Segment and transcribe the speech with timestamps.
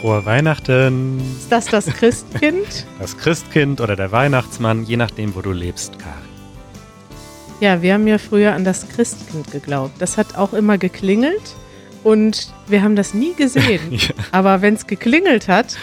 [0.00, 1.20] Frohe Weihnachten.
[1.36, 2.86] Ist das das Christkind?
[2.98, 6.14] Das Christkind oder der Weihnachtsmann, je nachdem, wo du lebst, Kari.
[7.60, 9.92] Ja, wir haben ja früher an das Christkind geglaubt.
[9.98, 11.54] Das hat auch immer geklingelt
[12.02, 13.80] und wir haben das nie gesehen.
[13.90, 14.08] ja.
[14.32, 15.76] Aber wenn es geklingelt hat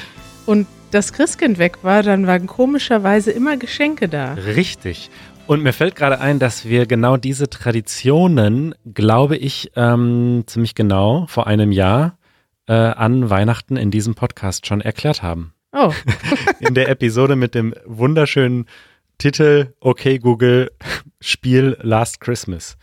[0.48, 4.34] und das Christkind weg war, dann waren komischerweise immer Geschenke da.
[4.34, 5.12] Richtig.
[5.46, 11.26] Und mir fällt gerade ein, dass wir genau diese Traditionen, glaube ich, ähm, ziemlich genau
[11.28, 12.17] vor einem Jahr
[12.68, 15.54] äh, an Weihnachten in diesem Podcast schon erklärt haben.
[15.72, 15.94] Oh.
[16.60, 18.66] in der Episode mit dem wunderschönen
[19.18, 20.72] Titel Okay Google
[21.20, 22.78] Spiel Last Christmas.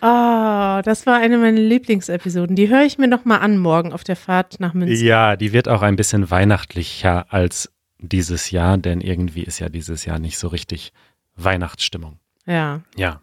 [0.00, 2.54] Ah, oh, das war eine meiner Lieblingsepisoden.
[2.54, 5.04] Die höre ich mir noch mal an morgen auf der Fahrt nach Münster.
[5.04, 10.04] Ja, die wird auch ein bisschen weihnachtlicher als dieses Jahr, denn irgendwie ist ja dieses
[10.04, 10.92] Jahr nicht so richtig
[11.36, 12.18] Weihnachtsstimmung.
[12.46, 12.82] Ja.
[12.96, 13.20] Ja.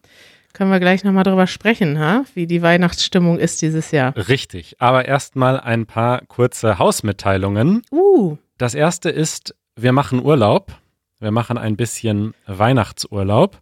[0.60, 2.26] Können wir gleich nochmal drüber sprechen, ha?
[2.34, 4.14] wie die Weihnachtsstimmung ist dieses Jahr.
[4.18, 4.76] Richtig.
[4.80, 7.82] Aber erstmal ein paar kurze Hausmitteilungen.
[7.94, 8.36] Uh.
[8.58, 10.74] Das erste ist, wir machen Urlaub.
[11.22, 13.62] Wir machen ein bisschen Weihnachtsurlaub.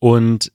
[0.00, 0.52] Und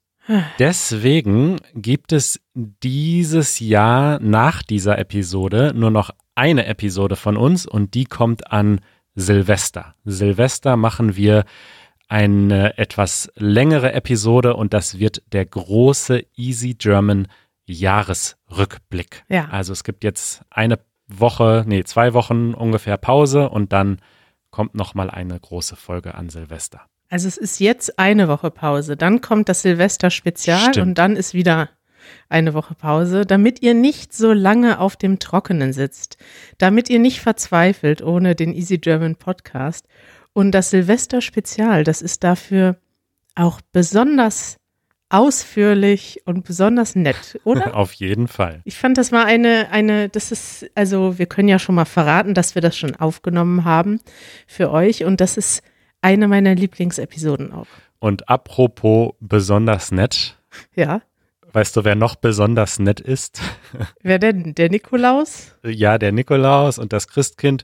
[0.59, 7.95] deswegen gibt es dieses Jahr nach dieser Episode nur noch eine Episode von uns und
[7.95, 8.79] die kommt an
[9.15, 9.95] Silvester.
[10.05, 11.45] Silvester machen wir
[12.09, 17.27] eine etwas längere Episode und das wird der große Easy German
[17.67, 19.23] Jahresrückblick.
[19.29, 19.47] Ja.
[19.49, 23.99] Also es gibt jetzt eine Woche, nee, zwei Wochen ungefähr Pause und dann
[24.49, 26.81] kommt nochmal eine große Folge an Silvester.
[27.09, 31.69] Also es ist jetzt eine Woche Pause, dann kommt das Silvester-Spezial und dann ist wieder
[32.27, 36.17] eine Woche Pause, damit ihr nicht so lange auf dem Trockenen sitzt,
[36.57, 39.87] damit ihr nicht verzweifelt ohne den Easy German Podcast
[40.33, 42.77] und das Silvester-Spezial, das ist dafür
[43.35, 44.57] auch besonders
[45.09, 47.75] ausführlich und besonders nett, oder?
[47.75, 48.61] Auf jeden Fall.
[48.63, 52.33] Ich fand, das war eine, eine, das ist, also wir können ja schon mal verraten,
[52.33, 53.99] dass wir das schon aufgenommen haben
[54.45, 55.63] für euch und das ist
[56.01, 57.67] eine meiner Lieblingsepisoden auch.
[57.99, 60.37] Und apropos besonders nett.
[60.75, 61.01] Ja.
[61.51, 63.41] Weißt du, wer noch besonders nett ist?
[64.03, 64.53] Wer denn?
[64.53, 65.55] Der Nikolaus?
[65.65, 67.63] Ja, der Nikolaus und das Christkind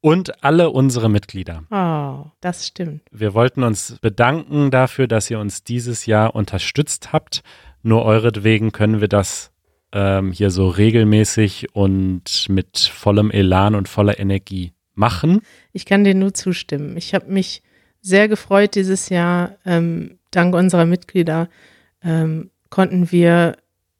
[0.00, 1.64] und alle unsere Mitglieder.
[1.70, 3.02] Oh, das stimmt.
[3.10, 7.42] Wir wollten uns bedanken dafür, dass ihr uns dieses Jahr unterstützt habt.
[7.82, 9.50] Nur euretwegen können wir das
[9.92, 15.40] ähm, hier so regelmäßig und mit vollem Elan und voller Energie machen.
[15.72, 16.96] Ich kann dir nur zustimmen.
[16.96, 17.62] Ich habe mich
[18.00, 19.56] sehr gefreut dieses Jahr.
[19.64, 21.48] Ähm, dank unserer Mitglieder
[22.02, 23.56] ähm, konnten wir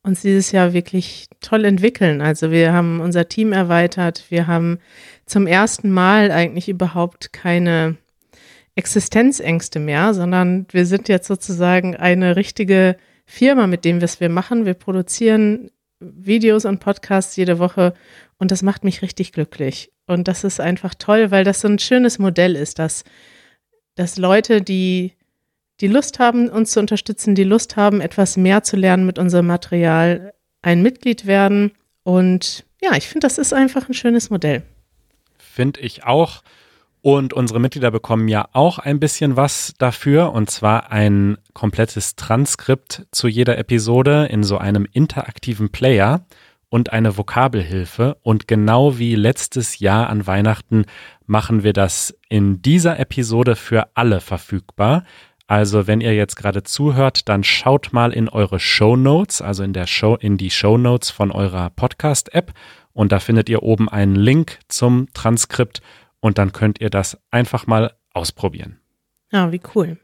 [0.06, 2.20] uns dieses Jahr wirklich toll entwickeln.
[2.20, 4.78] Also wir haben unser Team erweitert, wir haben
[5.26, 7.96] zum ersten Mal eigentlich überhaupt keine
[8.76, 14.64] Existenzängste mehr, sondern wir sind jetzt sozusagen eine richtige Firma mit dem, was wir machen.
[14.64, 17.94] Wir produzieren Videos und Podcasts jede Woche
[18.38, 19.90] und das macht mich richtig glücklich.
[20.06, 23.02] Und das ist einfach toll, weil das so ein schönes Modell ist, dass,
[23.96, 25.14] dass Leute, die
[25.80, 29.46] die Lust haben, uns zu unterstützen, die Lust haben, etwas mehr zu lernen mit unserem
[29.46, 30.32] Material,
[30.62, 31.72] ein Mitglied werden.
[32.02, 34.62] Und ja, ich finde, das ist einfach ein schönes Modell.
[35.38, 36.42] Finde ich auch.
[37.02, 43.06] Und unsere Mitglieder bekommen ja auch ein bisschen was dafür, und zwar ein komplettes Transkript
[43.12, 46.26] zu jeder Episode in so einem interaktiven Player
[46.68, 48.16] und eine Vokabelhilfe.
[48.22, 50.84] Und genau wie letztes Jahr an Weihnachten
[51.26, 55.04] machen wir das in dieser Episode für alle verfügbar.
[55.48, 59.72] Also wenn ihr jetzt gerade zuhört, dann schaut mal in eure Show Notes, also in
[59.72, 62.52] der Show, in die Show Notes von eurer Podcast-App
[62.92, 65.82] und da findet ihr oben einen Link zum Transkript
[66.18, 68.80] und dann könnt ihr das einfach mal ausprobieren.
[69.30, 69.98] Ja, wie cool.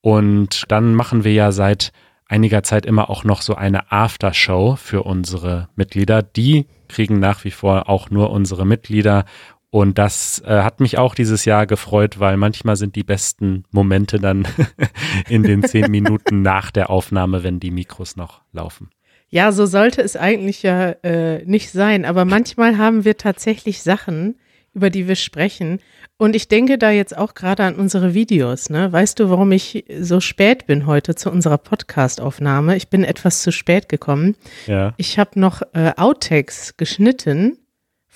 [0.00, 1.92] Und dann machen wir ja seit
[2.26, 6.22] einiger Zeit immer auch noch so eine Aftershow für unsere Mitglieder.
[6.22, 9.24] Die kriegen nach wie vor auch nur unsere Mitglieder
[9.70, 14.18] und das äh, hat mich auch dieses Jahr gefreut, weil manchmal sind die besten Momente
[14.18, 14.48] dann
[15.28, 18.90] in den zehn Minuten nach der Aufnahme, wenn die Mikros noch laufen.
[19.28, 22.06] Ja, so sollte es eigentlich ja äh, nicht sein.
[22.06, 24.36] Aber manchmal haben wir tatsächlich Sachen,
[24.72, 25.80] über die wir sprechen.
[26.16, 28.70] Und ich denke da jetzt auch gerade an unsere Videos.
[28.70, 28.90] Ne?
[28.90, 32.74] Weißt du, warum ich so spät bin heute zu unserer Podcast-Aufnahme?
[32.74, 34.34] Ich bin etwas zu spät gekommen.
[34.66, 34.94] Ja.
[34.96, 37.58] Ich habe noch äh, Outtakes geschnitten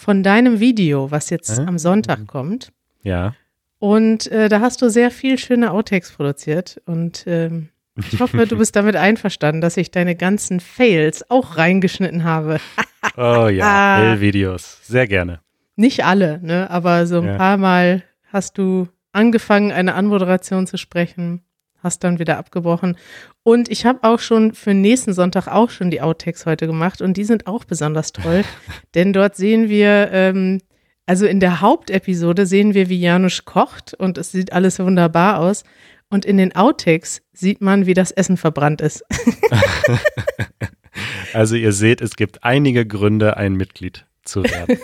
[0.02, 1.62] von deinem Video, was jetzt äh?
[1.62, 2.72] am Sonntag kommt.
[3.02, 3.34] Ja.
[3.78, 7.68] Und äh, da hast du sehr viel schöne Outtakes produziert und ähm,
[8.10, 12.58] ich hoffe, du bist damit einverstanden, dass ich deine ganzen Fails auch reingeschnitten habe.
[13.16, 15.40] oh ja, Fail-Videos, sehr gerne.
[15.76, 16.68] Nicht alle, ne?
[16.70, 17.36] Aber so ein ja.
[17.36, 21.42] paar Mal hast du angefangen, eine Anmoderation zu sprechen
[21.82, 22.96] hast dann wieder abgebrochen.
[23.42, 27.16] Und ich habe auch schon für nächsten Sonntag auch schon die Outtakes heute gemacht und
[27.16, 28.44] die sind auch besonders toll,
[28.94, 30.60] denn dort sehen wir, ähm,
[31.06, 35.64] Also in der Hauptepisode sehen wir, wie Janusz kocht und es sieht alles wunderbar aus.
[36.08, 39.02] Und in den Outtakes sieht man, wie das Essen verbrannt ist.
[41.32, 44.78] also ihr seht, es gibt einige Gründe, ein Mitglied zu werden.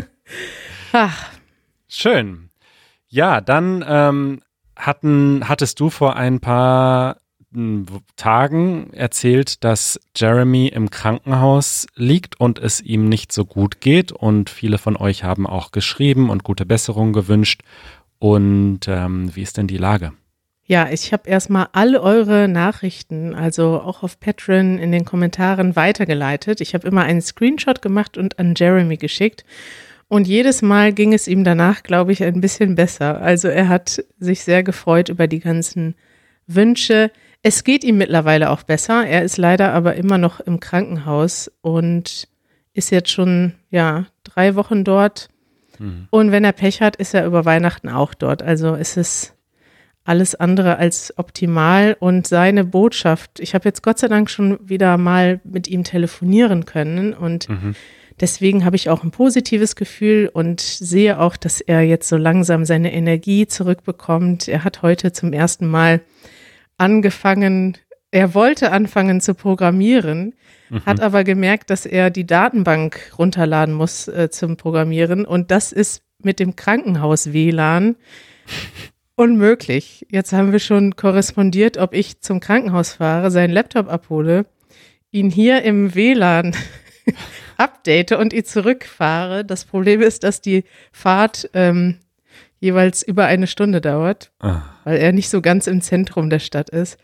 [0.92, 1.30] Ach.
[1.88, 2.50] Schön.
[3.08, 4.40] Ja, dann ähm,
[4.80, 7.16] hatten, hattest du vor ein paar
[8.16, 14.12] Tagen erzählt, dass Jeremy im Krankenhaus liegt und es ihm nicht so gut geht.
[14.12, 17.62] Und viele von euch haben auch geschrieben und gute Besserung gewünscht.
[18.20, 20.12] Und ähm, wie ist denn die Lage?
[20.64, 26.60] Ja, ich habe erstmal alle eure Nachrichten, also auch auf Patreon in den Kommentaren weitergeleitet.
[26.60, 29.44] Ich habe immer einen Screenshot gemacht und an Jeremy geschickt.
[30.10, 33.22] Und jedes Mal ging es ihm danach, glaube ich, ein bisschen besser.
[33.22, 35.94] Also er hat sich sehr gefreut über die ganzen
[36.48, 37.12] Wünsche.
[37.42, 39.06] Es geht ihm mittlerweile auch besser.
[39.06, 42.26] Er ist leider aber immer noch im Krankenhaus und
[42.72, 45.28] ist jetzt schon, ja, drei Wochen dort.
[45.78, 46.08] Mhm.
[46.10, 48.42] Und wenn er Pech hat, ist er über Weihnachten auch dort.
[48.42, 49.34] Also ist es
[50.02, 51.96] alles andere als optimal.
[52.00, 56.64] Und seine Botschaft, ich habe jetzt Gott sei Dank schon wieder mal mit ihm telefonieren
[56.64, 57.76] können und mhm.
[58.20, 62.64] Deswegen habe ich auch ein positives Gefühl und sehe auch, dass er jetzt so langsam
[62.64, 64.48] seine Energie zurückbekommt.
[64.48, 66.00] Er hat heute zum ersten Mal
[66.76, 67.76] angefangen,
[68.10, 70.34] er wollte anfangen zu programmieren,
[70.68, 70.84] mhm.
[70.84, 76.02] hat aber gemerkt, dass er die Datenbank runterladen muss äh, zum Programmieren und das ist
[76.22, 77.96] mit dem Krankenhaus-WLAN
[79.16, 80.06] unmöglich.
[80.10, 84.46] Jetzt haben wir schon korrespondiert, ob ich zum Krankenhaus fahre, seinen Laptop abhole,
[85.10, 86.54] ihn hier im WLAN
[87.60, 89.44] update und ihn zurückfahre.
[89.44, 91.98] Das Problem ist, dass die Fahrt ähm,
[92.58, 94.62] jeweils über eine Stunde dauert, ah.
[94.84, 96.98] weil er nicht so ganz im Zentrum der Stadt ist.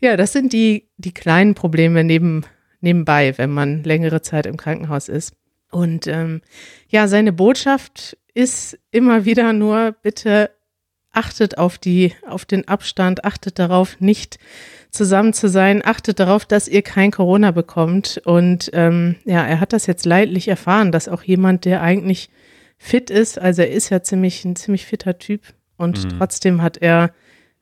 [0.00, 2.44] Ja, das sind die, die kleinen Probleme neben,
[2.80, 5.34] nebenbei, wenn man längere Zeit im Krankenhaus ist.
[5.70, 6.40] Und ähm,
[6.88, 10.50] ja, seine Botschaft ist immer wieder nur, bitte
[11.18, 14.38] achtet auf die, auf den Abstand, achtet darauf, nicht
[14.90, 18.22] zusammen zu sein, achtet darauf, dass ihr kein Corona bekommt.
[18.24, 22.30] Und ähm, ja, er hat das jetzt leidlich erfahren, dass auch jemand, der eigentlich
[22.78, 23.36] fit ist.
[23.36, 25.42] Also er ist ja ziemlich ein ziemlich fitter Typ
[25.76, 26.18] und mhm.
[26.18, 27.10] trotzdem hat er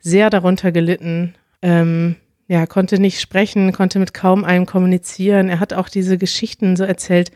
[0.01, 1.35] sehr darunter gelitten.
[1.63, 2.17] Ähm,
[2.49, 5.49] ja, konnte nicht sprechen, konnte mit kaum einem kommunizieren.
[5.49, 7.33] Er hat auch diese Geschichten so erzählt.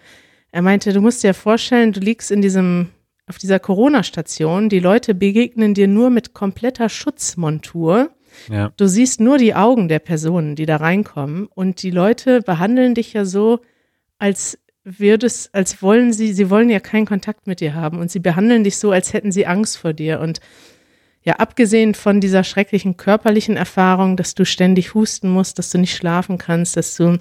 [0.53, 2.91] Er meinte, du musst dir vorstellen, du liegst in diesem
[3.31, 8.11] auf dieser Corona-Station, die Leute begegnen dir nur mit kompletter Schutzmontur.
[8.51, 8.73] Ja.
[8.77, 13.13] Du siehst nur die Augen der Personen, die da reinkommen und die Leute behandeln dich
[13.13, 13.61] ja so,
[14.19, 18.11] als wird es, als wollen sie, sie wollen ja keinen Kontakt mit dir haben und
[18.11, 20.19] sie behandeln dich so, als hätten sie Angst vor dir.
[20.19, 20.41] Und
[21.23, 25.95] ja, abgesehen von dieser schrecklichen körperlichen Erfahrung, dass du ständig husten musst, dass du nicht
[25.95, 27.19] schlafen kannst, dass du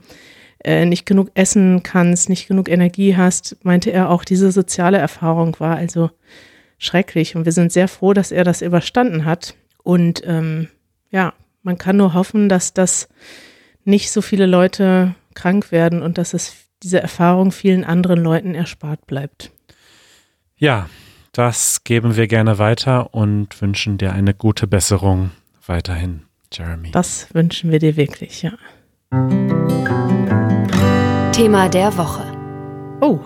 [0.64, 5.56] äh, nicht genug essen kannst, nicht genug Energie hast, meinte er auch, diese soziale Erfahrung
[5.60, 6.10] war also
[6.78, 7.36] schrecklich.
[7.36, 9.56] Und wir sind sehr froh, dass er das überstanden hat.
[9.84, 10.68] Und ähm,
[11.12, 11.34] ja,
[11.64, 13.10] man kann nur hoffen, dass das
[13.84, 19.06] nicht so viele Leute krank werden und dass es diese Erfahrung vielen anderen Leuten erspart
[19.08, 19.52] bleibt.
[20.58, 20.90] Ja,
[21.32, 25.32] das geben wir gerne weiter und wünschen dir eine gute Besserung
[25.66, 26.92] weiterhin, Jeremy.
[26.92, 28.54] Das wünschen wir dir wirklich, ja.
[31.32, 32.24] Thema der Woche.
[33.02, 33.20] Oh,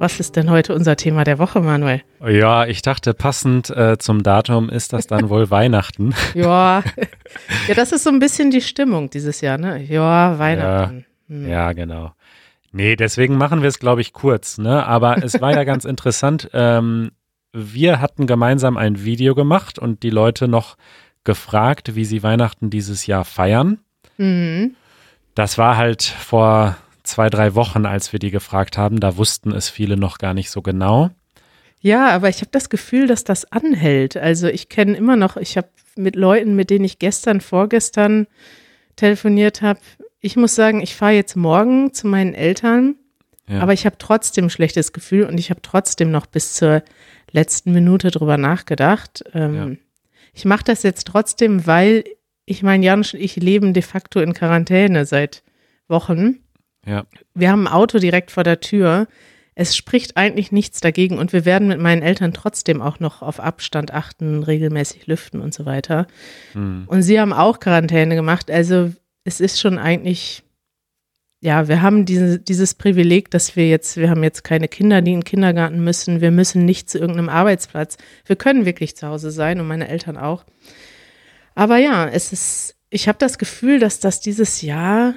[0.00, 2.02] was ist denn heute unser Thema der Woche, Manuel?
[2.26, 6.12] Ja, ich dachte, passend äh, zum Datum ist das dann wohl Weihnachten.
[6.34, 6.82] Ja.
[7.68, 9.80] ja, das ist so ein bisschen die Stimmung dieses Jahr, ne?
[9.80, 11.06] Ja, Weihnachten.
[11.28, 11.48] Ja, hm.
[11.48, 12.12] ja genau.
[12.72, 14.58] Nee, deswegen machen wir es, glaube ich, kurz.
[14.58, 14.84] Ne?
[14.84, 16.50] Aber es war ja ganz interessant.
[16.52, 17.12] Ähm,
[17.52, 20.76] wir hatten gemeinsam ein Video gemacht und die Leute noch
[21.22, 23.78] gefragt, wie sie Weihnachten dieses Jahr feiern.
[24.18, 24.74] Mhm.
[25.34, 29.00] Das war halt vor zwei, drei Wochen, als wir die gefragt haben.
[29.00, 31.10] Da wussten es viele noch gar nicht so genau.
[31.80, 34.16] Ja, aber ich habe das Gefühl, dass das anhält.
[34.16, 38.26] Also ich kenne immer noch, ich habe mit Leuten, mit denen ich gestern, vorgestern
[38.96, 39.80] telefoniert habe,
[40.20, 42.96] ich muss sagen, ich fahre jetzt morgen zu meinen Eltern,
[43.48, 43.60] ja.
[43.60, 46.82] aber ich habe trotzdem ein schlechtes Gefühl und ich habe trotzdem noch bis zur
[47.32, 49.24] letzten Minute drüber nachgedacht.
[49.32, 49.70] Ähm, ja.
[50.34, 52.04] Ich mache das jetzt trotzdem, weil
[52.44, 55.42] ich meine, Janusz und ich leben de facto in Quarantäne seit
[55.88, 56.40] Wochen.
[56.86, 57.04] Ja.
[57.34, 59.06] Wir haben ein Auto direkt vor der Tür.
[59.54, 63.40] Es spricht eigentlich nichts dagegen und wir werden mit meinen Eltern trotzdem auch noch auf
[63.40, 66.06] Abstand achten, regelmäßig lüften und so weiter.
[66.54, 66.84] Mhm.
[66.86, 68.50] Und sie haben auch Quarantäne gemacht.
[68.50, 68.92] Also
[69.24, 70.44] es ist schon eigentlich,
[71.40, 75.12] ja, wir haben diese, dieses Privileg, dass wir jetzt, wir haben jetzt keine Kinder, die
[75.12, 76.20] in den Kindergarten müssen.
[76.20, 77.98] Wir müssen nicht zu irgendeinem Arbeitsplatz.
[78.24, 80.44] Wir können wirklich zu Hause sein und meine Eltern auch.
[81.54, 85.14] Aber ja, es ist, ich habe das Gefühl, dass das dieses Jahr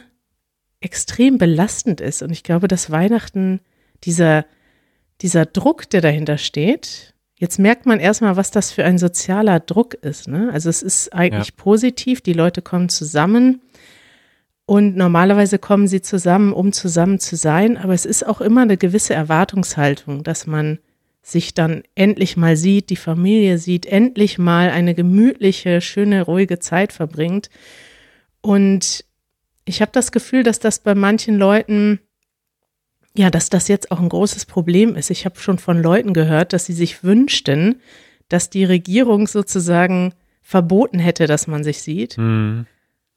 [0.79, 2.21] extrem belastend ist.
[2.21, 3.61] Und ich glaube, dass Weihnachten
[4.03, 4.45] dieser,
[5.21, 9.93] dieser Druck, der dahinter steht, jetzt merkt man erstmal, was das für ein sozialer Druck
[9.95, 10.27] ist.
[10.27, 10.49] Ne?
[10.51, 11.55] Also es ist eigentlich ja.
[11.57, 13.61] positiv, die Leute kommen zusammen
[14.65, 18.77] und normalerweise kommen sie zusammen, um zusammen zu sein, aber es ist auch immer eine
[18.77, 20.79] gewisse Erwartungshaltung, dass man
[21.23, 26.91] sich dann endlich mal sieht, die Familie sieht, endlich mal eine gemütliche, schöne, ruhige Zeit
[26.91, 27.49] verbringt.
[28.41, 29.05] Und
[29.63, 31.99] ich habe das Gefühl, dass das bei manchen Leuten,
[33.15, 35.09] ja, dass das jetzt auch ein großes Problem ist.
[35.09, 37.79] Ich habe schon von Leuten gehört, dass sie sich wünschten,
[38.27, 42.17] dass die Regierung sozusagen verboten hätte, dass man sich sieht.
[42.17, 42.65] Mhm.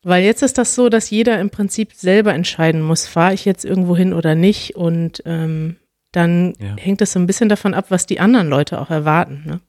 [0.04, 3.64] Weil jetzt ist das so, dass jeder im Prinzip selber entscheiden muss, fahre ich jetzt
[3.64, 4.76] irgendwo hin oder nicht.
[4.76, 5.76] Und ähm,
[6.16, 6.76] dann ja.
[6.76, 9.42] hängt es so ein bisschen davon ab, was die anderen Leute auch erwarten.
[9.44, 9.60] Ne?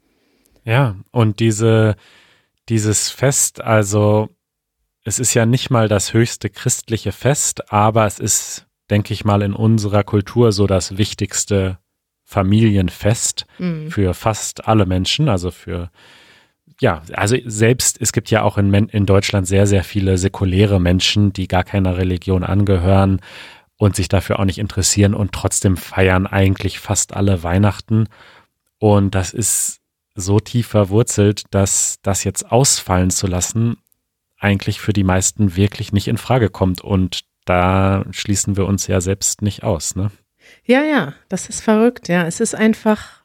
[0.64, 1.98] Ja, und diese,
[2.70, 4.30] dieses Fest, also
[5.04, 9.42] es ist ja nicht mal das höchste christliche Fest, aber es ist, denke ich mal,
[9.42, 11.80] in unserer Kultur so das wichtigste
[12.24, 13.92] Familienfest mhm.
[13.92, 15.92] für fast alle Menschen, also für
[16.80, 21.34] ja, also selbst, es gibt ja auch in, in Deutschland sehr, sehr viele säkuläre Menschen,
[21.34, 23.20] die gar keiner Religion angehören
[23.78, 28.08] und sich dafür auch nicht interessieren und trotzdem feiern eigentlich fast alle Weihnachten.
[28.80, 29.80] Und das ist
[30.16, 33.78] so tief verwurzelt, dass das jetzt ausfallen zu lassen,
[34.40, 36.82] eigentlich für die meisten wirklich nicht in Frage kommt.
[36.82, 40.12] Und da schließen wir uns ja selbst nicht aus, ne?
[40.64, 42.26] Ja, ja, das ist verrückt, ja.
[42.26, 43.24] Es ist einfach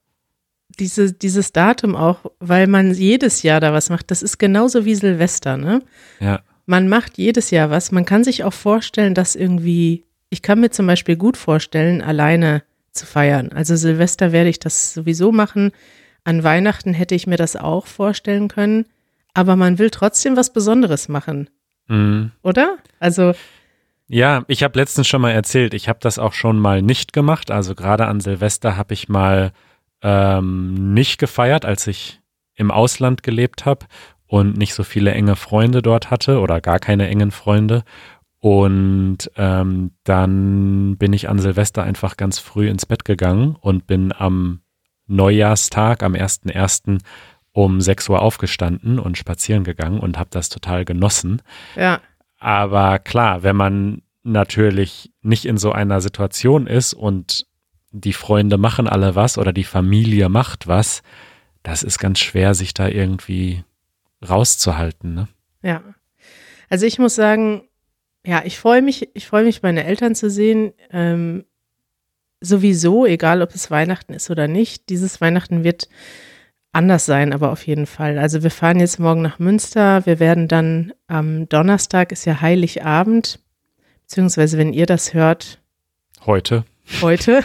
[0.79, 4.11] diese, dieses Datum auch, weil man jedes Jahr da was macht.
[4.11, 5.83] Das ist genauso wie Silvester, ne?
[6.21, 6.41] Ja.
[6.67, 7.93] Man macht jedes Jahr was.
[7.93, 12.63] Man kann sich auch vorstellen, dass irgendwie, ich kann mir zum Beispiel gut vorstellen, alleine
[12.91, 13.53] zu feiern.
[13.53, 15.73] Also Silvester werde ich das sowieso machen.
[16.25, 18.87] An Weihnachten hätte ich mir das auch vorstellen können.
[19.35, 21.51] Aber man will trotzdem was Besonderes machen.
[21.89, 22.33] Mhm.
[22.43, 22.79] Oder?
[22.99, 23.35] Also.
[24.09, 27.51] Ja, ich habe letztens schon mal erzählt, ich habe das auch schon mal nicht gemacht.
[27.51, 29.53] Also gerade an Silvester habe ich mal
[30.01, 32.23] ähm, nicht gefeiert, als ich
[32.55, 33.85] im Ausland gelebt habe
[34.27, 37.85] und nicht so viele enge Freunde dort hatte oder gar keine engen Freunde.
[38.43, 44.13] Und ähm, dann bin ich an Silvester einfach ganz früh ins Bett gegangen und bin
[44.13, 44.63] am
[45.07, 46.99] Neujahrstag, am 1.1.
[47.53, 51.41] um 6 Uhr aufgestanden und spazieren gegangen und habe das total genossen.
[51.77, 52.01] Ja.
[52.41, 57.47] Aber klar, wenn man natürlich nicht in so einer Situation ist und
[57.93, 61.05] die Freunde machen alle was oder die Familie macht was,
[61.63, 63.63] das ist ganz schwer, sich da irgendwie
[64.29, 65.15] rauszuhalten.
[65.15, 65.29] Ne?
[65.63, 65.81] Ja.
[66.69, 67.69] Also ich muss sagen,
[68.25, 70.73] ja, ich freue mich, ich freue mich, meine Eltern zu sehen.
[70.91, 71.45] Ähm,
[72.41, 74.89] sowieso, egal ob es Weihnachten ist oder nicht.
[74.89, 75.89] Dieses Weihnachten wird
[76.73, 78.19] anders sein, aber auf jeden Fall.
[78.19, 80.07] Also wir fahren jetzt morgen nach Münster.
[80.07, 83.39] Wir werden dann am Donnerstag ist ja Heiligabend,
[84.03, 85.61] beziehungsweise wenn ihr das hört.
[86.25, 86.65] Heute
[87.01, 87.45] heute.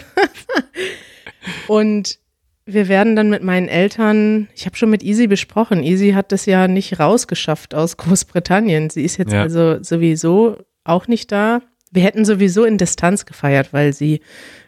[1.67, 2.19] und
[2.67, 6.45] wir werden dann mit meinen Eltern, ich habe schon mit Easy besprochen, Easy hat das
[6.45, 8.89] ja nicht rausgeschafft aus Großbritannien.
[8.89, 9.41] Sie ist jetzt ja.
[9.41, 11.61] also sowieso auch nicht da.
[11.91, 14.19] Wir hätten sowieso in Distanz gefeiert, weil sie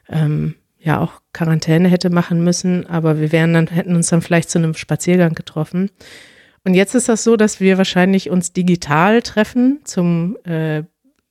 [0.08, 4.50] ähm, ja auch Quarantäne hätte machen müssen, aber wir wären dann, hätten uns dann vielleicht
[4.50, 5.92] zu einem Spaziergang getroffen.
[6.64, 10.84] Und jetzt ist das so, dass wir wahrscheinlich uns digital treffen zum äh,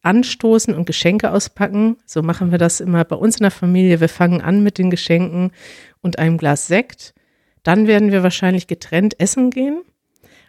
[0.08, 1.98] anstoßen und Geschenke auspacken.
[2.06, 4.00] So machen wir das immer bei uns in der Familie.
[4.00, 5.52] Wir fangen an mit den Geschenken
[6.00, 7.14] und einem Glas Sekt.
[7.62, 9.82] Dann werden wir wahrscheinlich getrennt essen gehen.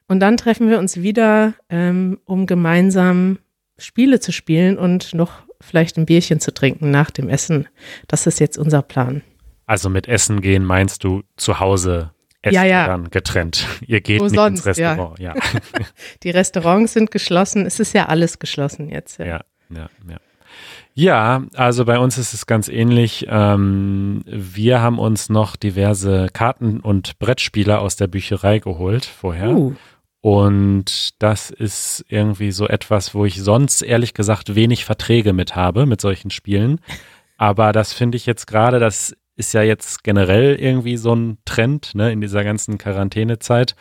[0.07, 3.39] Und dann treffen wir uns wieder, ähm, um gemeinsam
[3.77, 7.67] Spiele zu spielen und noch vielleicht ein Bierchen zu trinken nach dem Essen.
[8.07, 9.21] Das ist jetzt unser Plan.
[9.65, 12.87] Also mit Essen gehen meinst du zu Hause essen ja, ja.
[12.87, 13.65] dann getrennt.
[13.87, 15.19] Ihr geht Wo nicht sonst, ins Restaurant.
[15.19, 15.35] Ja.
[15.35, 15.41] ja.
[16.23, 17.65] Die Restaurants sind geschlossen.
[17.65, 19.19] Es ist ja alles geschlossen jetzt.
[19.19, 19.89] Ja, ja, ja.
[20.09, 20.17] ja.
[20.95, 23.25] Ja, also bei uns ist es ganz ähnlich.
[23.29, 29.51] Ähm, wir haben uns noch diverse Karten und Brettspiele aus der Bücherei geholt vorher.
[29.51, 29.75] Uh.
[30.21, 35.85] Und das ist irgendwie so etwas, wo ich sonst ehrlich gesagt wenig Verträge mit habe,
[35.85, 36.81] mit solchen Spielen.
[37.37, 41.95] Aber das finde ich jetzt gerade, das ist ja jetzt generell irgendwie so ein Trend
[41.95, 43.75] ne, in dieser ganzen Quarantänezeit.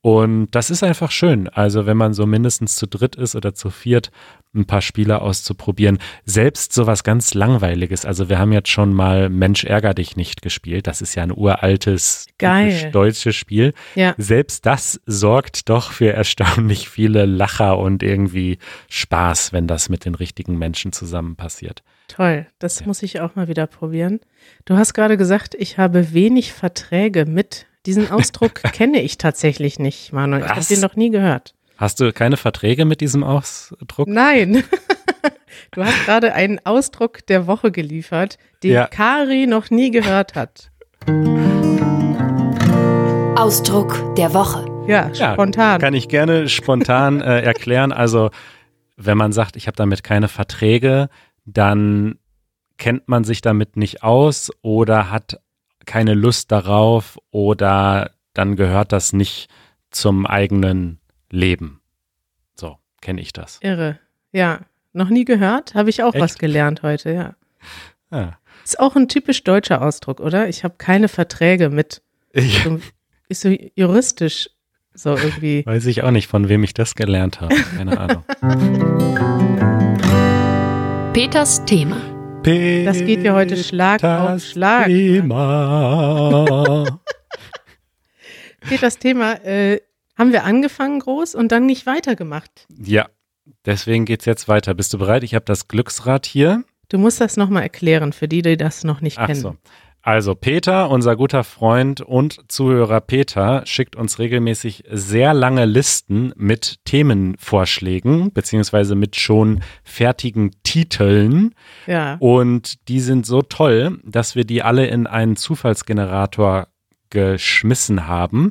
[0.00, 1.48] Und das ist einfach schön.
[1.48, 4.10] Also wenn man so mindestens zu dritt ist oder zu viert,
[4.54, 5.98] ein paar Spiele auszuprobieren.
[6.24, 8.04] Selbst sowas ganz Langweiliges.
[8.04, 10.86] Also wir haben jetzt schon mal Mensch ärger dich nicht gespielt.
[10.86, 12.26] Das ist ja ein uraltes
[12.92, 13.74] deutsches Spiel.
[13.94, 14.14] Ja.
[14.18, 20.14] Selbst das sorgt doch für erstaunlich viele Lacher und irgendwie Spaß, wenn das mit den
[20.14, 21.82] richtigen Menschen zusammen passiert.
[22.12, 22.86] Toll, das ja.
[22.86, 24.20] muss ich auch mal wieder probieren.
[24.66, 27.64] Du hast gerade gesagt, ich habe wenig Verträge mit.
[27.86, 30.42] Diesen Ausdruck kenne ich tatsächlich nicht, Manuel.
[30.42, 31.54] Ich habe den noch nie gehört.
[31.78, 34.08] Hast du keine Verträge mit diesem Ausdruck?
[34.08, 34.62] Nein.
[35.70, 38.86] Du hast gerade einen Ausdruck der Woche geliefert, den ja.
[38.86, 40.70] Kari noch nie gehört hat.
[43.36, 44.66] Ausdruck der Woche.
[44.86, 45.80] Ja, Ja, spontan.
[45.80, 47.92] Kann ich gerne spontan äh, erklären.
[47.92, 48.30] Also,
[48.96, 51.08] wenn man sagt, ich habe damit keine Verträge,
[51.44, 52.18] dann
[52.78, 55.40] kennt man sich damit nicht aus oder hat
[55.86, 59.48] keine Lust darauf oder dann gehört das nicht
[59.90, 61.80] zum eigenen Leben.
[62.54, 63.58] So kenne ich das.
[63.62, 63.98] Irre.
[64.32, 64.60] Ja,
[64.92, 66.22] noch nie gehört, habe ich auch Echt?
[66.22, 67.34] was gelernt heute, ja.
[68.10, 68.38] Ja.
[68.64, 70.48] Ist auch ein typisch deutscher Ausdruck, oder?
[70.48, 72.02] Ich habe keine Verträge mit.
[72.32, 72.80] Ich So,
[73.28, 74.50] ist so juristisch
[74.94, 75.64] so irgendwie.
[75.64, 77.54] weiß ich auch nicht, von wem ich das gelernt habe.
[77.76, 78.24] Keine Ahnung.
[81.12, 82.00] Peters Thema.
[82.42, 84.86] Das geht ja heute Schlag auf Schlag.
[84.86, 86.46] Thema.
[88.70, 89.82] Geht das Thema, äh,
[90.16, 92.66] haben wir angefangen groß und dann nicht weitergemacht.
[92.82, 93.10] Ja,
[93.66, 94.72] deswegen geht's jetzt weiter.
[94.72, 95.22] Bist du bereit?
[95.22, 96.64] Ich habe das Glücksrad hier.
[96.88, 99.40] Du musst das nochmal erklären, für die, die das noch nicht Ach kennen.
[99.40, 99.56] so.
[100.04, 106.84] Also Peter, unser guter Freund und Zuhörer Peter, schickt uns regelmäßig sehr lange Listen mit
[106.84, 111.54] Themenvorschlägen beziehungsweise mit schon fertigen Titeln.
[111.86, 112.16] Ja.
[112.18, 116.66] Und die sind so toll, dass wir die alle in einen Zufallsgenerator
[117.10, 118.50] geschmissen haben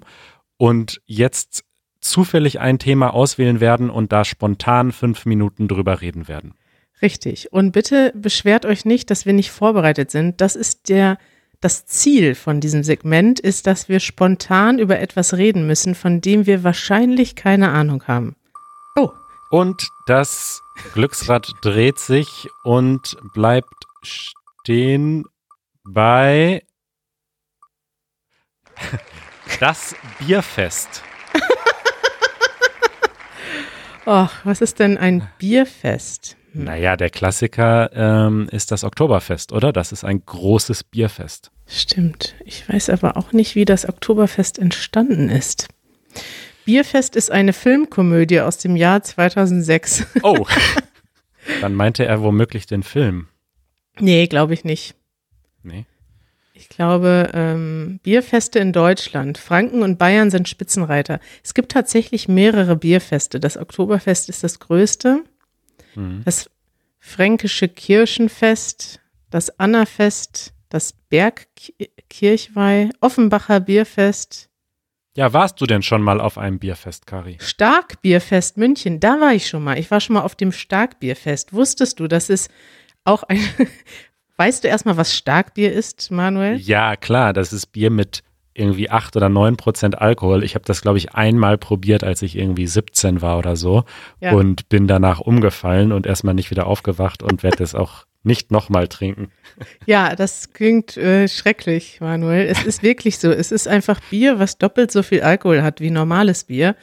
[0.56, 1.66] und jetzt
[2.00, 6.54] zufällig ein Thema auswählen werden und da spontan fünf Minuten drüber reden werden.
[7.02, 7.52] Richtig.
[7.52, 10.40] Und bitte beschwert euch nicht, dass wir nicht vorbereitet sind.
[10.40, 11.18] Das ist der,
[11.62, 16.48] das Ziel von diesem Segment ist, dass wir spontan über etwas reden müssen, von dem
[16.48, 18.36] wir wahrscheinlich keine Ahnung haben.
[18.96, 19.12] Oh,
[19.52, 20.62] Und das
[20.94, 25.26] Glücksrad dreht sich und bleibt stehen
[25.84, 26.64] bei
[29.60, 31.04] das Bierfest.
[34.06, 36.38] oh, was ist denn ein Bierfest?
[36.52, 36.64] Hm.
[36.66, 39.72] Naja, der Klassiker ähm, ist das Oktoberfest, oder?
[39.72, 41.52] Das ist ein großes Bierfest.
[41.68, 42.36] Stimmt.
[42.46, 45.68] Ich weiß aber auch nicht, wie das Oktoberfest entstanden ist.
[46.66, 50.06] Bierfest ist eine Filmkomödie aus dem Jahr 2006.
[50.24, 50.46] Oh,
[51.62, 53.28] dann meinte er womöglich den Film.
[54.00, 54.96] nee, glaube ich nicht.
[55.64, 55.86] Nee.
[56.54, 59.40] Ich glaube, ähm, Bierfeste in Deutschland.
[59.40, 61.20] Franken und Bayern sind Spitzenreiter.
[61.44, 63.40] Es gibt tatsächlich mehrere Bierfeste.
[63.40, 65.24] Das Oktoberfest ist das größte.
[65.96, 66.22] Mhm.
[66.26, 66.50] Das
[67.00, 69.00] Fränkische Kirchenfest,
[69.30, 74.50] das Annafest, das Bergkirchweih, Offenbacher Bierfest,
[75.16, 77.38] Ja, warst du denn schon mal auf einem Bierfest, Kari?
[77.42, 79.00] Starkbierfest München.
[79.00, 79.78] Da war ich schon mal.
[79.78, 81.54] Ich war schon mal auf dem Starkbierfest.
[81.54, 82.50] Wusstest du, das ist
[83.04, 83.40] auch ein.
[84.38, 86.56] weißt du erstmal, was Starkbier ist, Manuel?
[86.58, 88.24] Ja, klar, das ist Bier mit
[88.54, 90.44] irgendwie acht oder neun Prozent Alkohol.
[90.44, 93.84] Ich habe das, glaube ich, einmal probiert, als ich irgendwie 17 war oder so
[94.20, 94.34] Ja.
[94.34, 98.88] und bin danach umgefallen und erstmal nicht wieder aufgewacht und werde es auch nicht nochmal
[98.88, 99.32] trinken.
[99.88, 102.46] Ja, das klingt äh, schrecklich, Manuel.
[102.48, 103.32] Es ist wirklich so.
[103.32, 106.76] Es ist einfach Bier, was doppelt so viel Alkohol hat wie normales Bier.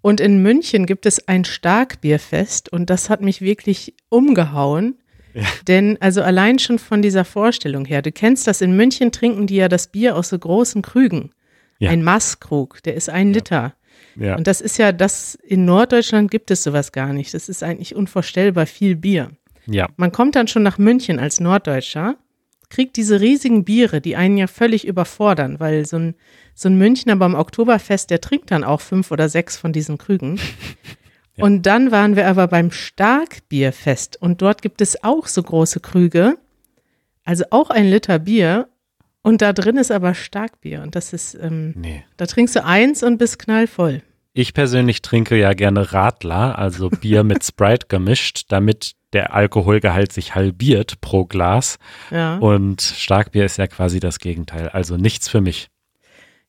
[0.00, 4.96] Und in München gibt es ein Starkbierfest und das hat mich wirklich umgehauen.
[5.68, 9.56] Denn also allein schon von dieser Vorstellung her, du kennst das, in München trinken die
[9.56, 11.32] ja das Bier aus so großen Krügen.
[11.78, 11.90] Ja.
[11.90, 13.74] Ein Maßkrug, der ist ein Liter.
[14.18, 17.34] Ja, Und das ist ja, das in Norddeutschland gibt es sowas gar nicht.
[17.34, 19.30] Das ist eigentlich unvorstellbar viel Bier.
[19.66, 22.16] ja, Man kommt dann schon nach München als Norddeutscher,
[22.70, 26.14] kriegt diese riesigen Biere, die einen ja völlig überfordern, weil so ein,
[26.54, 30.40] so ein Münchner beim Oktoberfest, der trinkt dann auch fünf oder sechs von diesen Krügen.
[31.36, 31.44] Ja.
[31.44, 36.38] Und dann waren wir aber beim Starkbierfest und dort gibt es auch so große Krüge,
[37.24, 38.68] also auch ein Liter Bier
[39.22, 42.04] und da drin ist aber Starkbier und das ist, ähm, nee.
[42.16, 44.02] da trinkst du eins und bist knallvoll.
[44.32, 50.34] Ich persönlich trinke ja gerne Radler, also Bier mit Sprite gemischt, damit der Alkoholgehalt sich
[50.34, 51.78] halbiert pro Glas.
[52.10, 52.36] Ja.
[52.36, 54.68] Und Starkbier ist ja quasi das Gegenteil.
[54.68, 55.70] Also nichts für mich.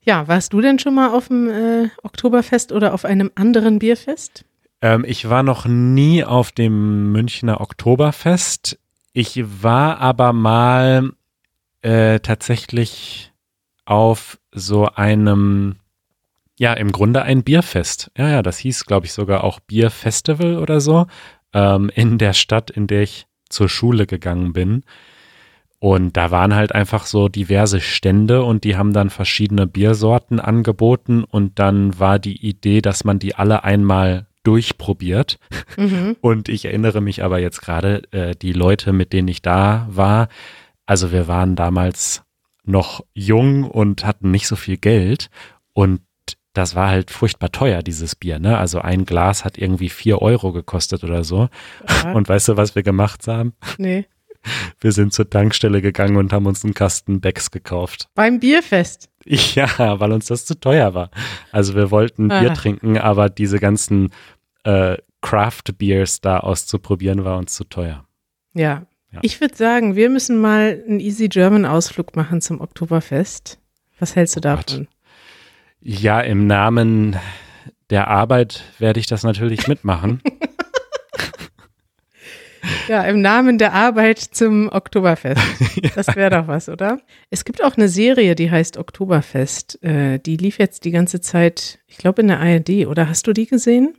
[0.01, 4.43] ja, warst du denn schon mal auf dem äh, Oktoberfest oder auf einem anderen Bierfest?
[4.81, 8.79] Ähm, ich war noch nie auf dem Münchner Oktoberfest.
[9.13, 11.11] Ich war aber mal
[11.81, 13.31] äh, tatsächlich
[13.85, 15.77] auf so einem,
[16.59, 18.11] ja, im Grunde ein Bierfest.
[18.17, 21.07] Ja, ja, das hieß, glaube ich, sogar auch Bierfestival oder so,
[21.53, 24.83] ähm, in der Stadt, in der ich zur Schule gegangen bin.
[25.79, 31.23] Und da waren halt einfach so diverse Stände und die haben dann verschiedene Biersorten angeboten
[31.23, 35.37] und dann war die Idee, dass man die alle einmal durchprobiert.
[35.77, 36.15] Mhm.
[36.21, 40.29] Und ich erinnere mich aber jetzt gerade, äh, die Leute, mit denen ich da war,
[40.85, 42.23] also wir waren damals
[42.63, 45.29] noch jung und hatten nicht so viel Geld
[45.73, 46.01] und
[46.53, 48.57] das war halt furchtbar teuer, dieses Bier, ne?
[48.57, 51.49] Also ein Glas hat irgendwie vier Euro gekostet oder so.
[52.03, 52.11] Ja.
[52.13, 53.53] Und weißt du, was wir gemacht haben?
[53.77, 54.05] Nee.
[54.79, 58.07] Wir sind zur Tankstelle gegangen und haben uns einen Kasten Becks gekauft.
[58.15, 59.09] Beim Bierfest.
[59.25, 61.11] Ja, weil uns das zu teuer war.
[61.51, 62.39] Also wir wollten Ah.
[62.39, 64.11] Bier trinken, aber diese ganzen
[64.63, 68.05] äh, Craft Beers da auszuprobieren war uns zu teuer.
[68.53, 68.85] Ja.
[69.11, 69.19] Ja.
[69.21, 73.57] Ich würde sagen, wir müssen mal einen Easy German Ausflug machen zum Oktoberfest.
[73.99, 74.69] Was hältst du Oh Gott.
[74.71, 74.87] davon?
[75.81, 77.15] Ja, im Namen
[77.89, 80.21] der Arbeit werde ich das natürlich mitmachen.
[82.87, 85.41] Ja, im Namen der Arbeit zum Oktoberfest.
[85.95, 86.99] Das wäre doch was, oder?
[87.29, 89.81] Es gibt auch eine Serie, die heißt Oktoberfest.
[89.83, 92.87] Äh, die lief jetzt die ganze Zeit, ich glaube, in der ARD.
[92.87, 93.93] Oder hast du die gesehen?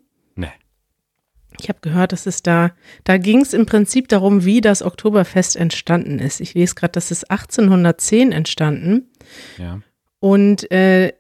[1.60, 2.72] Ich habe gehört, dass es da,
[3.04, 6.40] da ging es im Prinzip darum, wie das Oktoberfest entstanden ist.
[6.40, 9.10] Ich lese gerade, das ist 1810 entstanden.
[9.58, 9.80] Ja.
[10.20, 11.12] Und äh,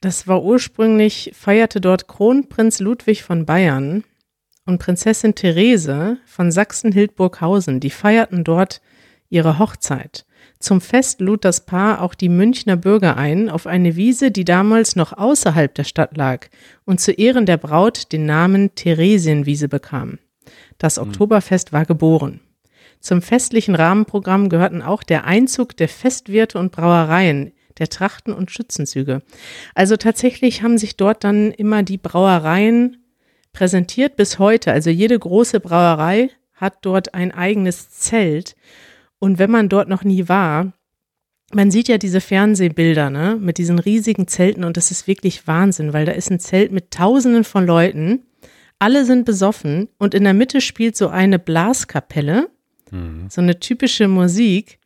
[0.00, 4.04] das war ursprünglich, feierte dort Kronprinz Ludwig von Bayern
[4.66, 7.80] und Prinzessin Therese von Sachsen-Hildburghausen.
[7.80, 8.80] Die feierten dort
[9.28, 10.26] ihre Hochzeit.
[10.64, 14.96] Zum Fest lud das Paar auch die Münchner Bürger ein auf eine Wiese, die damals
[14.96, 16.46] noch außerhalb der Stadt lag
[16.86, 20.18] und zu Ehren der Braut den Namen Theresienwiese bekam.
[20.78, 22.40] Das Oktoberfest war geboren.
[22.98, 29.20] Zum festlichen Rahmenprogramm gehörten auch der Einzug der Festwirte und Brauereien, der Trachten und Schützenzüge.
[29.74, 33.04] Also tatsächlich haben sich dort dann immer die Brauereien
[33.52, 34.72] präsentiert bis heute.
[34.72, 38.56] Also jede große Brauerei hat dort ein eigenes Zelt.
[39.24, 40.74] Und wenn man dort noch nie war,
[41.50, 45.94] man sieht ja diese Fernsehbilder, ne, mit diesen riesigen Zelten und das ist wirklich Wahnsinn,
[45.94, 48.22] weil da ist ein Zelt mit Tausenden von Leuten.
[48.78, 52.50] Alle sind besoffen und in der Mitte spielt so eine Blaskapelle,
[52.90, 53.28] Mhm.
[53.30, 54.78] so eine typische Musik.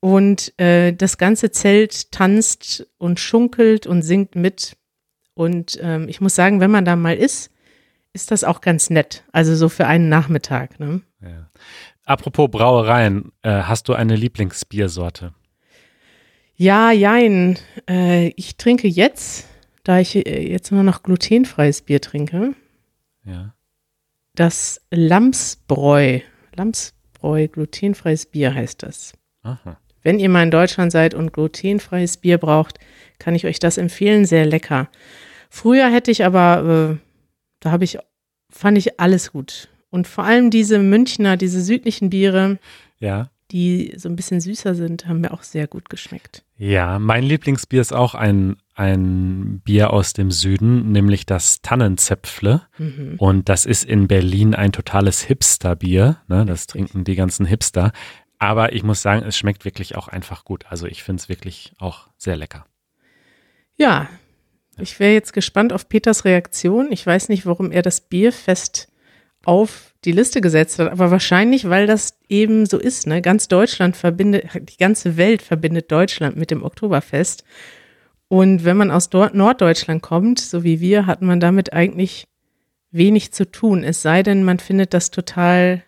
[0.00, 4.76] Und äh, das ganze Zelt tanzt und schunkelt und singt mit.
[5.34, 7.50] Und ähm, ich muss sagen, wenn man da mal ist,
[8.14, 9.24] ist das auch ganz nett.
[9.32, 10.80] Also so für einen Nachmittag.
[10.80, 11.02] Ne?
[11.20, 11.50] Ja.
[12.06, 15.34] Apropos Brauereien, äh, hast du eine Lieblingsbiersorte?
[16.54, 17.58] Ja, jein.
[17.90, 19.46] Äh, ich trinke jetzt,
[19.84, 22.54] da ich äh, jetzt nur noch glutenfreies Bier trinke,
[23.24, 23.54] Ja.
[24.34, 26.20] das Lamsbräu.
[26.54, 29.12] Lamsbräu, glutenfreies Bier heißt das.
[29.42, 29.76] Aha.
[30.02, 32.78] Wenn ihr mal in Deutschland seid und glutenfreies Bier braucht,
[33.18, 34.24] kann ich euch das empfehlen.
[34.24, 34.88] Sehr lecker.
[35.50, 36.96] Früher hätte ich aber, äh,
[37.60, 37.98] da habe ich,
[38.48, 39.68] fand ich alles gut.
[39.96, 42.58] Und vor allem diese Münchner, diese südlichen Biere,
[42.98, 43.30] Ja.
[43.50, 46.44] die so ein bisschen süßer sind, haben mir auch sehr gut geschmeckt.
[46.58, 52.60] Ja, mein Lieblingsbier ist auch ein, ein Bier aus dem Süden, nämlich das Tannenzäpfle.
[52.76, 53.14] Mhm.
[53.16, 56.18] Und das ist in Berlin ein totales Hipster-Bier.
[56.28, 56.44] Ne?
[56.44, 57.92] Das trinken die ganzen Hipster.
[58.38, 60.66] Aber ich muss sagen, es schmeckt wirklich auch einfach gut.
[60.68, 62.66] Also ich finde es wirklich auch sehr lecker.
[63.76, 64.08] Ja,
[64.78, 66.92] ich wäre jetzt gespannt auf Peters Reaktion.
[66.92, 68.88] Ich weiß nicht, warum er das Bierfest
[69.46, 73.06] auf die Liste gesetzt hat, aber wahrscheinlich, weil das eben so ist.
[73.06, 73.22] Ne?
[73.22, 77.44] Ganz Deutschland verbindet, die ganze Welt verbindet Deutschland mit dem Oktoberfest.
[78.28, 82.26] Und wenn man aus Norddeutschland kommt, so wie wir, hat man damit eigentlich
[82.90, 83.84] wenig zu tun.
[83.84, 85.82] Es sei denn, man findet das total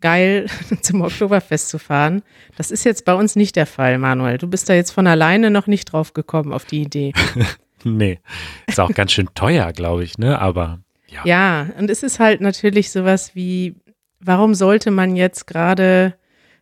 [0.00, 0.46] geil,
[0.80, 2.22] zum Oktoberfest zu fahren.
[2.56, 4.38] Das ist jetzt bei uns nicht der Fall, Manuel.
[4.38, 7.12] Du bist da jetzt von alleine noch nicht drauf gekommen auf die Idee.
[7.82, 8.18] Nee,
[8.66, 10.38] ist auch ganz schön teuer, glaube ich, ne?
[10.38, 11.22] Aber ja.
[11.24, 13.74] Ja, und es ist halt natürlich sowas wie,
[14.20, 16.14] warum sollte man jetzt gerade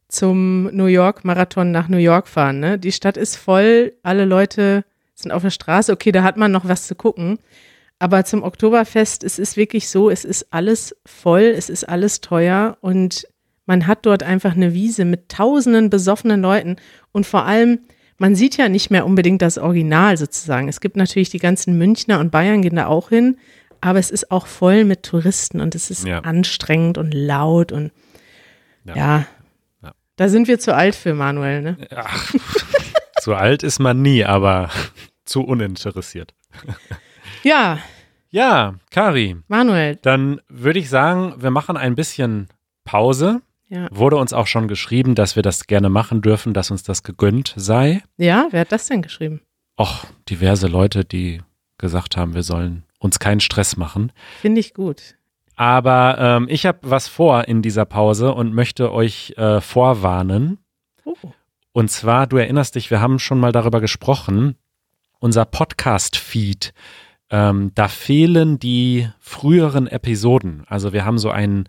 [0.09, 2.61] zum New York Marathon nach New York fahren?
[2.61, 2.79] Ne?
[2.79, 4.85] Die Stadt ist voll, alle Leute
[5.15, 7.39] sind auf der Straße, okay, da hat man noch was zu gucken.
[7.99, 12.79] Aber zum Oktoberfest, es ist wirklich so, es ist alles voll, es ist alles teuer
[12.81, 13.27] und
[13.67, 16.77] man hat dort einfach eine Wiese mit tausenden besoffenen Leuten
[17.13, 17.81] und vor allem,
[18.17, 20.69] man sieht ja nicht mehr unbedingt das Original sozusagen.
[20.69, 23.37] Es gibt natürlich die ganzen Münchner und Bayern gehen da auch hin,
[23.81, 26.21] aber es ist auch voll mit Touristen und es ist Ja.
[26.21, 27.93] anstrengend und laut und
[28.85, 28.97] Ja.
[28.97, 29.27] ja.
[29.83, 29.93] Ja.
[30.17, 31.77] Da sind wir zu alt für Manuel, ne?
[31.95, 32.35] Ach,
[33.21, 34.71] so alt ist man nie, aber
[35.25, 36.35] zu uninteressiert.
[37.43, 37.79] Ja,
[38.31, 42.49] Ja, Kari, Manuel, dann würde ich sagen, wir machen ein bisschen
[42.85, 43.41] Pause.
[43.69, 43.89] ja.
[43.91, 47.55] Wurde uns auch schon geschrieben, dass wir das gerne machen dürfen, dass uns das gegönnt
[47.57, 48.03] sei.
[48.19, 49.41] Ja, wer hat das denn geschrieben?
[49.81, 51.41] Och, diverse Leute, die
[51.79, 54.13] gesagt haben, wir sollen uns keinen Stress machen.
[54.41, 55.17] Finde ich gut.
[55.57, 60.59] Aber ähm, ich habe was vor in dieser Pause und möchte euch äh, vorwarnen.
[61.05, 61.15] Oh.
[61.73, 64.57] Und zwar, du erinnerst dich, wir haben schon mal darüber gesprochen,
[65.19, 66.73] unser Podcast-Feed,
[67.31, 70.65] ähm, da fehlen die früheren Episoden.
[70.67, 71.69] Also wir haben so ein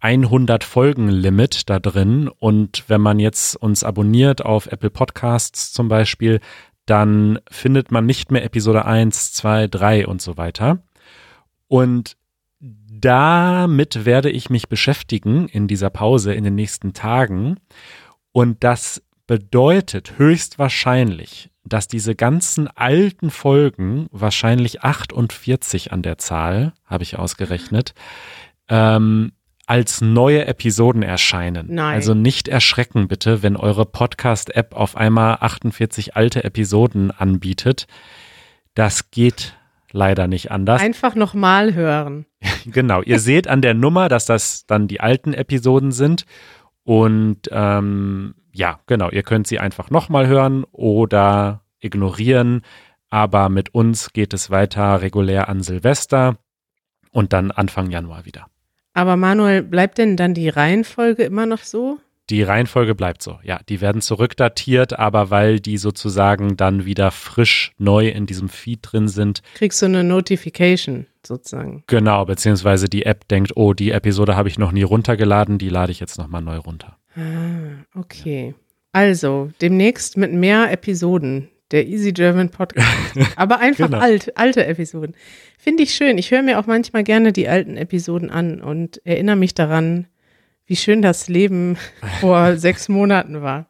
[0.00, 6.40] 100 Folgen-Limit da drin und wenn man jetzt uns abonniert auf Apple Podcasts zum Beispiel,
[6.86, 10.82] dann findet man nicht mehr Episode 1, 2, 3 und so weiter.
[11.68, 12.16] Und
[12.60, 17.56] damit werde ich mich beschäftigen in dieser Pause in den nächsten Tagen.
[18.32, 27.02] Und das bedeutet höchstwahrscheinlich, dass diese ganzen alten Folgen, wahrscheinlich 48 an der Zahl, habe
[27.02, 27.94] ich ausgerechnet,
[28.68, 29.32] ähm,
[29.66, 31.68] als neue Episoden erscheinen.
[31.70, 31.94] Nein.
[31.94, 37.86] Also nicht erschrecken bitte, wenn eure Podcast-App auf einmal 48 alte Episoden anbietet.
[38.74, 39.56] Das geht
[39.90, 40.82] leider nicht anders.
[40.82, 42.26] Einfach nochmal hören.
[42.66, 46.26] genau, ihr seht an der Nummer, dass das dann die alten Episoden sind.
[46.82, 52.62] Und ähm, ja, genau, ihr könnt sie einfach nochmal hören oder ignorieren.
[53.08, 56.36] Aber mit uns geht es weiter regulär an Silvester
[57.12, 58.48] und dann Anfang Januar wieder.
[58.94, 61.98] Aber Manuel, bleibt denn dann die Reihenfolge immer noch so?
[62.30, 63.38] Die Reihenfolge bleibt so.
[63.42, 68.78] Ja, die werden zurückdatiert, aber weil die sozusagen dann wieder frisch neu in diesem Feed
[68.80, 69.42] drin sind.
[69.54, 71.84] Kriegst du eine Notification sozusagen?
[71.86, 75.92] Genau, beziehungsweise die App denkt, oh, die Episode habe ich noch nie runtergeladen, die lade
[75.92, 76.96] ich jetzt nochmal neu runter.
[77.14, 78.54] Ah, okay.
[78.92, 81.48] Also, demnächst mit mehr Episoden.
[81.70, 82.86] Der Easy German Podcast.
[83.36, 83.98] Aber einfach Genau.
[83.98, 85.14] alt, alte Episoden.
[85.58, 86.18] Finde ich schön.
[86.18, 90.06] Ich höre mir auch manchmal gerne die alten Episoden an und erinnere mich daran,
[90.66, 91.76] wie schön das Leben
[92.20, 93.66] vor sechs Monaten war.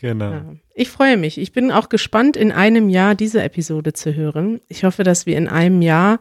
[0.00, 0.30] Genau.
[0.30, 0.44] Ja.
[0.74, 1.36] Ich freue mich.
[1.38, 4.60] Ich bin auch gespannt, in einem Jahr diese Episode zu hören.
[4.68, 6.20] Ich hoffe, dass wir in einem Jahr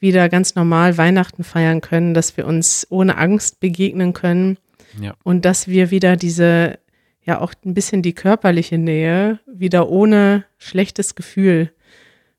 [0.00, 4.58] wieder ganz normal Weihnachten feiern können, dass wir uns ohne Angst begegnen können
[5.00, 5.14] Ja.
[5.22, 6.80] und dass wir wieder diese,
[7.24, 11.72] ja auch ein bisschen die körperliche Nähe wieder ohne schlechtes Gefühl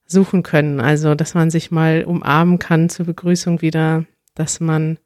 [0.05, 0.79] suchen können.
[0.79, 4.99] Also, dass man sich mal umarmen kann zur Begrüßung wieder, dass man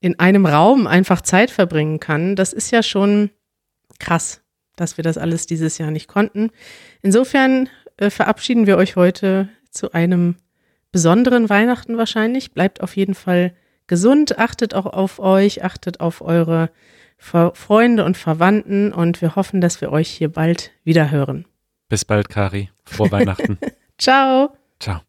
[0.00, 2.36] in einem Raum einfach Zeit verbringen kann.
[2.36, 3.30] Das ist ja schon
[3.98, 4.42] krass,
[4.76, 6.50] dass wir das alles dieses Jahr nicht konnten.
[7.02, 10.36] Insofern äh, verabschieden wir euch heute zu einem
[10.92, 12.52] besonderen Weihnachten wahrscheinlich.
[12.52, 13.54] Bleibt auf jeden Fall
[13.86, 16.70] gesund, achtet auch auf euch, achtet auf eure
[17.18, 21.46] Freunde und Verwandten und wir hoffen, dass wir euch hier bald wieder hören.
[21.88, 22.70] Bis bald, Kari.
[22.84, 23.58] Frohe Weihnachten.
[23.98, 24.56] Ciao!
[24.78, 25.00] Ciao.